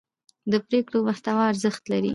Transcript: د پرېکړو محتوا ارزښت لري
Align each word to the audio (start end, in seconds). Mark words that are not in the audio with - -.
د 0.51 0.53
پرېکړو 0.67 0.99
محتوا 1.07 1.43
ارزښت 1.51 1.83
لري 1.91 2.09